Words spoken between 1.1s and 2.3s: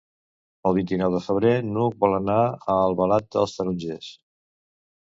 de febrer n'Hug vol